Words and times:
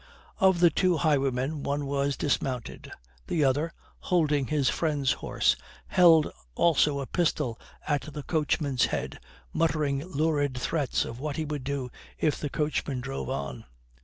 Of 0.39 0.61
the 0.61 0.71
two 0.71 0.97
highwaymen 0.97 1.61
one 1.61 1.85
was 1.85 2.17
dismounted. 2.17 2.91
The 3.27 3.43
other, 3.43 3.71
holding 3.99 4.47
his 4.47 4.67
friend's 4.67 5.11
horse, 5.11 5.55
held 5.89 6.31
also 6.55 7.01
a 7.01 7.05
pistol 7.05 7.59
at 7.87 8.11
the 8.11 8.23
coachman's 8.23 8.85
head, 8.85 9.19
muttering 9.53 10.03
lurid 10.07 10.57
threats 10.57 11.05
of 11.05 11.19
what 11.19 11.37
he 11.37 11.45
would 11.45 11.63
do 11.63 11.91
if 12.17 12.39
the 12.39 12.49
coachman 12.49 12.99
drove 12.99 13.29
on. 13.29 13.65